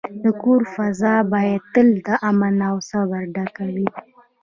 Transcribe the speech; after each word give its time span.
د 0.23 0.25
کور 0.41 0.61
فضا 0.75 1.15
باید 1.33 1.61
تل 1.73 1.89
د 2.05 2.07
امن 2.29 2.55
او 2.69 2.75
صبر 2.89 3.21
ډکه 3.35 3.65
وي. 3.75 3.87